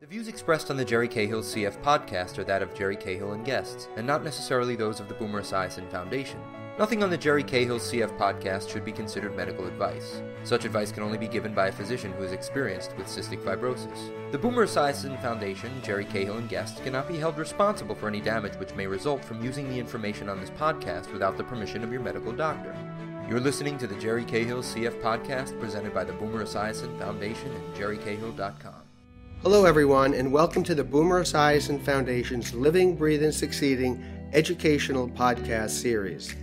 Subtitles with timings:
[0.00, 3.44] The views expressed on the Jerry Cahill CF podcast are that of Jerry Cahill and
[3.44, 6.38] guests, and not necessarily those of the Boomer Esiason Foundation.
[6.78, 10.22] Nothing on the Jerry Cahill CF podcast should be considered medical advice.
[10.44, 14.12] Such advice can only be given by a physician who is experienced with cystic fibrosis.
[14.30, 18.54] The Boomer Esiason Foundation, Jerry Cahill and guests cannot be held responsible for any damage
[18.54, 22.02] which may result from using the information on this podcast without the permission of your
[22.02, 22.72] medical doctor.
[23.28, 27.74] You're listening to the Jerry Cahill CF podcast presented by the Boomer Esiason Foundation and
[27.74, 28.87] jerrycahill.com.
[29.42, 34.02] Hello, everyone, and welcome to the Boomer Esiason Foundation's Living, Breathing, Succeeding
[34.32, 36.34] educational podcast series.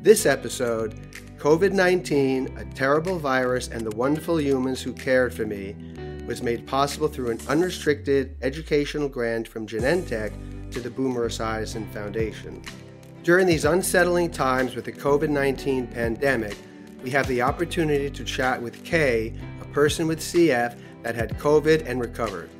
[0.00, 0.94] This episode,
[1.36, 5.76] COVID 19, a terrible virus, and the wonderful humans who cared for me,
[6.26, 10.32] was made possible through an unrestricted educational grant from Genentech
[10.70, 12.62] to the Boomer Esiason Foundation.
[13.24, 16.56] During these unsettling times with the COVID 19 pandemic,
[17.02, 21.86] we have the opportunity to chat with Kay, a person with CF that had COVID
[21.86, 22.50] and recovered.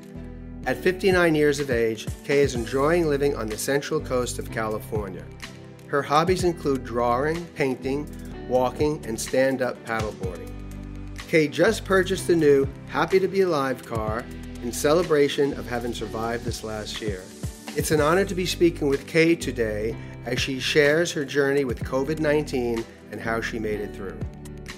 [0.67, 5.25] At 59 years of age, Kay is enjoying living on the central coast of California.
[5.89, 8.09] Her hobbies include drawing, painting,
[8.49, 10.51] walking, and stand up paddleboarding.
[11.29, 14.25] Kay just purchased the new Happy to Be Alive car
[14.63, 17.23] in celebration of having survived this last year.
[17.75, 19.97] It's an honor to be speaking with Kay today
[20.27, 24.19] as she shares her journey with COVID 19 and how she made it through.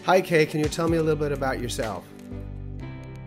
[0.04, 2.04] Hi, Kay, can you tell me a little bit about yourself?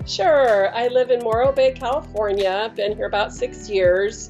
[0.08, 0.74] Sure.
[0.74, 2.72] I live in Morro Bay, California.
[2.78, 4.30] Been here about six years.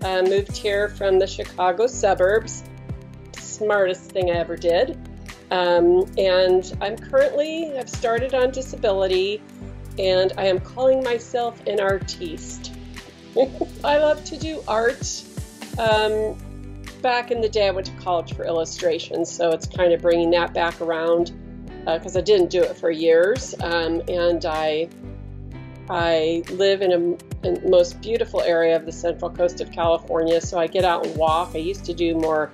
[0.00, 2.64] Uh, moved here from the Chicago suburbs.
[3.36, 4.98] Smartest thing I ever did.
[5.50, 9.42] Um, and I'm currently, I've started on disability,
[9.98, 12.72] and I am calling myself an artiste.
[13.84, 15.24] I love to do art.
[15.78, 16.38] Um,
[17.02, 20.30] back in the day, I went to college for illustration, so it's kind of bringing
[20.30, 21.32] that back around
[21.84, 23.54] because uh, I didn't do it for years.
[23.60, 24.88] Um, and I
[25.90, 30.58] I live in a in most beautiful area of the central coast of California, so
[30.58, 31.52] I get out and walk.
[31.54, 32.52] I used to do more,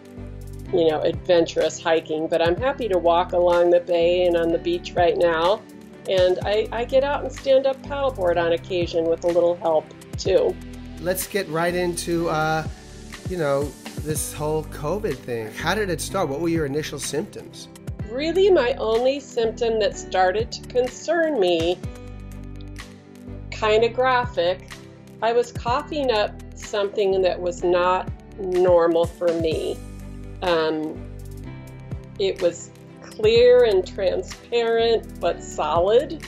[0.73, 4.59] you know, adventurous hiking, but I'm happy to walk along the bay and on the
[4.59, 5.63] beach right now.
[6.09, 9.87] And I, I get out and stand up paddleboard on occasion with a little help
[10.19, 10.55] too.
[11.01, 12.67] Let's get right into, uh,
[13.31, 13.73] you know,
[14.03, 15.51] this whole COVID thing.
[15.53, 16.29] How did it start?
[16.29, 17.69] What were your initial symptoms?
[18.11, 21.79] Really, my only symptom that started to concern me
[23.55, 24.73] kind of graphic.
[25.23, 29.77] I was coughing up something that was not normal for me.
[30.43, 31.11] Um,
[32.19, 32.71] it was
[33.01, 36.27] clear and transparent, but solid.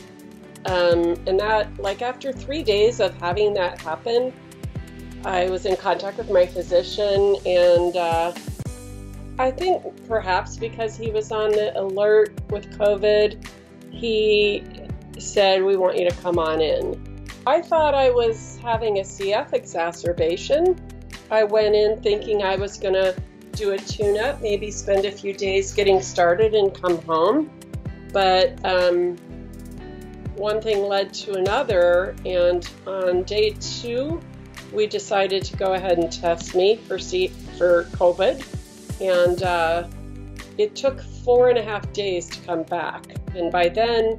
[0.67, 4.33] Um, and that, like, after three days of having that happen,
[5.25, 8.33] I was in contact with my physician, and uh,
[9.39, 13.47] I think perhaps because he was on the alert with COVID,
[13.91, 14.65] he
[15.19, 17.16] said, We want you to come on in.
[17.47, 20.77] I thought I was having a CF exacerbation.
[21.31, 23.15] I went in thinking I was going to
[23.53, 27.51] do a tune up, maybe spend a few days getting started and come home.
[28.13, 29.17] But um,
[30.35, 34.21] one thing led to another, and on day two,
[34.73, 38.45] we decided to go ahead and test me for C- for COVID,
[39.01, 39.87] and uh,
[40.59, 43.05] it took four and a half days to come back.
[43.35, 44.19] And by then,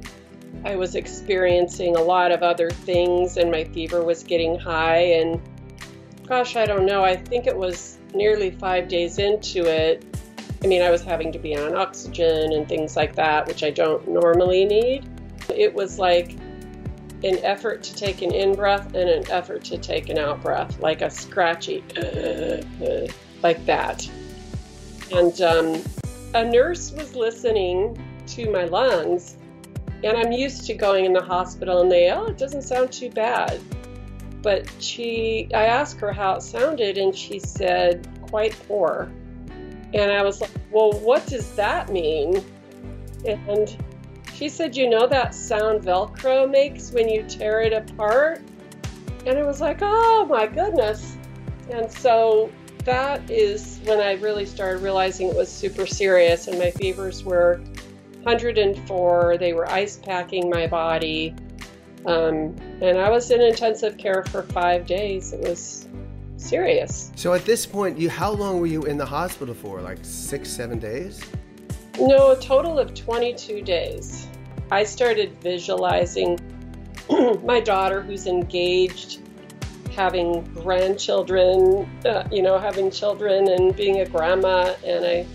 [0.64, 5.00] I was experiencing a lot of other things, and my fever was getting high.
[5.00, 5.40] And
[6.26, 10.04] gosh, I don't know, I think it was nearly five days into it.
[10.62, 13.70] I mean, I was having to be on oxygen and things like that, which I
[13.70, 15.08] don't normally need.
[15.54, 16.32] It was like
[17.24, 20.80] an effort to take an in breath and an effort to take an out breath,
[20.80, 22.00] like a scratchy, uh,
[22.84, 23.06] uh,
[23.42, 24.08] like that.
[25.12, 25.82] And um,
[26.34, 27.96] a nurse was listening
[28.28, 29.37] to my lungs
[30.04, 33.10] and I'm used to going in the hospital and they, oh, it doesn't sound too
[33.10, 33.60] bad.
[34.42, 39.10] But she, I asked her how it sounded and she said, quite poor.
[39.94, 42.44] And I was like, well, what does that mean?
[43.26, 43.76] And
[44.34, 48.42] she said, you know that sound Velcro makes when you tear it apart?
[49.26, 51.16] And I was like, oh my goodness.
[51.70, 52.50] And so
[52.84, 57.60] that is when I really started realizing it was super serious and my fevers were
[58.22, 59.36] 104.
[59.38, 61.34] They were ice packing my body.
[62.06, 65.32] Um, and I was in intensive care for five days.
[65.32, 65.88] It was
[66.36, 67.12] serious.
[67.16, 69.80] So at this point, you how long were you in the hospital for?
[69.80, 71.20] Like six, seven days?
[71.98, 74.28] No, a total of 22 days.
[74.70, 76.38] I started visualizing
[77.44, 79.20] my daughter, who's engaged,
[79.94, 85.26] having grandchildren, uh, you know, having children and being a grandma, and I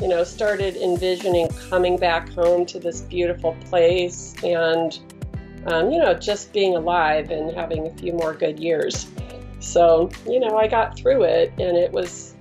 [0.00, 4.98] you know, started envisioning coming back home to this beautiful place and
[5.66, 9.06] um, you know, just being alive and having a few more good years.
[9.60, 12.34] So, you know, I got through it and it was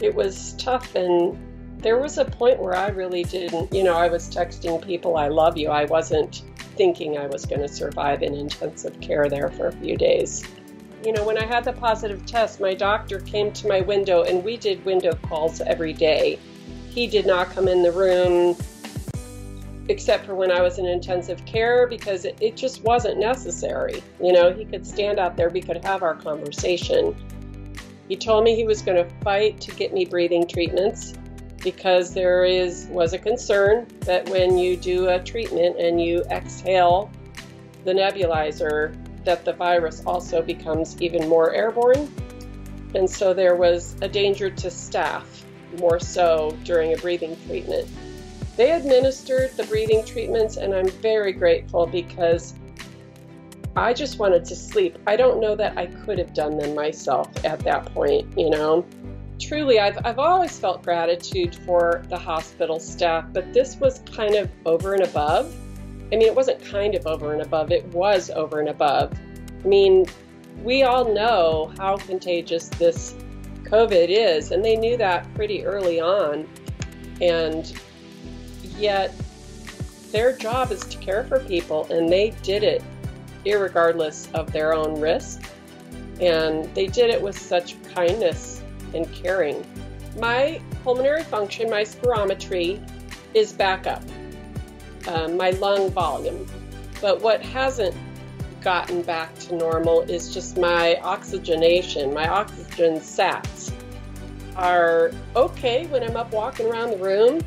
[0.00, 1.38] it was tough and
[1.78, 5.28] there was a point where I really didn't, you know, I was texting people I
[5.28, 5.68] love you.
[5.68, 6.42] I wasn't
[6.76, 10.44] thinking I was going to survive in intensive care there for a few days.
[11.04, 14.42] You know, when I had the positive test, my doctor came to my window and
[14.42, 16.38] we did window calls every day.
[16.94, 18.56] He did not come in the room
[19.88, 24.00] except for when I was in intensive care because it, it just wasn't necessary.
[24.22, 27.16] You know, he could stand out there, we could have our conversation.
[28.08, 31.14] He told me he was going to fight to get me breathing treatments
[31.62, 37.10] because there is was a concern that when you do a treatment and you exhale
[37.84, 38.94] the nebulizer
[39.24, 42.08] that the virus also becomes even more airborne.
[42.94, 45.43] And so there was a danger to staff
[45.78, 47.88] more so during a breathing treatment.
[48.56, 52.54] They administered the breathing treatments, and I'm very grateful because
[53.76, 54.98] I just wanted to sleep.
[55.06, 58.86] I don't know that I could have done them myself at that point, you know.
[59.40, 64.48] Truly, I've, I've always felt gratitude for the hospital staff, but this was kind of
[64.64, 65.52] over and above.
[66.12, 69.12] I mean, it wasn't kind of over and above, it was over and above.
[69.64, 70.06] I mean,
[70.62, 73.16] we all know how contagious this
[73.74, 76.48] COVID is, and they knew that pretty early on.
[77.20, 77.76] And
[78.78, 79.12] yet
[80.12, 82.84] their job is to care for people, and they did it
[83.44, 85.42] regardless of their own risk.
[86.20, 88.62] And they did it with such kindness
[88.94, 89.66] and caring.
[90.16, 92.80] My pulmonary function, my spirometry,
[93.34, 94.04] is back up,
[95.08, 96.46] um, my lung volume.
[97.00, 97.96] But what hasn't
[98.60, 102.14] gotten back to normal is just my oxygenation.
[102.14, 103.53] My oxygen sats
[104.56, 107.40] are okay when I'm up walking around the room,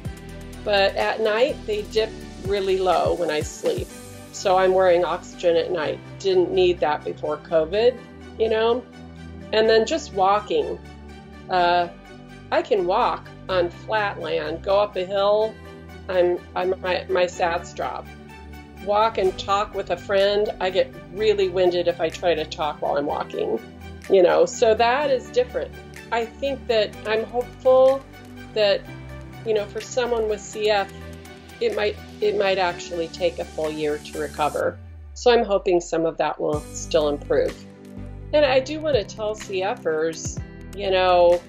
[0.63, 2.09] but at night, they dip
[2.45, 3.87] really low when I sleep.
[4.31, 5.99] So I'm wearing oxygen at night.
[6.19, 7.97] Didn't need that before COVID,
[8.37, 8.83] you know?
[9.53, 10.77] And then just walking.
[11.49, 11.87] Uh,
[12.51, 15.55] I can walk on flat land, go up a hill,
[16.09, 18.05] I'm, I'm my, my sats drop.
[18.85, 22.81] Walk and talk with a friend, I get really winded if I try to talk
[22.81, 23.59] while I'm walking,
[24.09, 25.73] you know, so that is different.
[26.11, 28.03] I think that I'm hopeful
[28.53, 28.81] that
[29.47, 30.91] you know, for someone with CF,
[31.61, 34.77] it might it might actually take a full year to recover.
[35.13, 37.65] So I'm hoping some of that will still improve.
[38.33, 40.39] And I do want to tell CFers,
[40.75, 41.41] you know,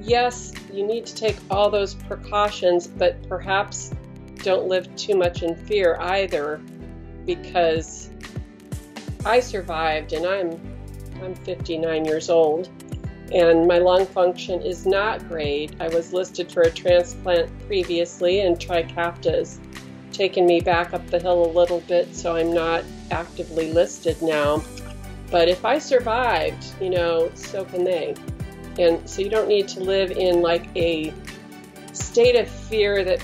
[0.00, 3.92] yes, you need to take all those precautions, but perhaps
[4.36, 6.60] don't live too much in fear either
[7.26, 8.10] because
[9.26, 10.77] I survived and I'm
[11.22, 12.68] I'm 59 years old
[13.32, 15.74] and my lung function is not great.
[15.80, 19.60] I was listed for a transplant previously, and Trikafta's
[20.12, 24.62] taken me back up the hill a little bit, so I'm not actively listed now.
[25.30, 28.14] But if I survived, you know, so can they.
[28.78, 31.12] And so you don't need to live in like a
[31.92, 33.22] state of fear that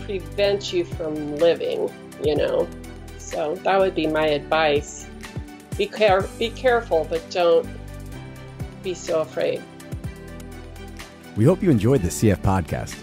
[0.00, 1.90] prevents you from living,
[2.22, 2.68] you know.
[3.16, 5.08] So that would be my advice.
[5.76, 7.68] Be care- be careful, but don't
[8.82, 9.62] be so afraid.
[11.36, 12.96] We hope you enjoyed the CF podcast.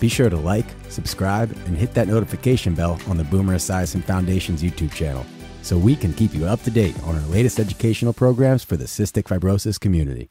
[0.00, 4.62] Be sure to like, subscribe, and hit that notification bell on the Boomer Esiason Foundation's
[4.62, 5.26] YouTube channel
[5.62, 8.86] so we can keep you up to date on our latest educational programs for the
[8.86, 10.30] cystic fibrosis community.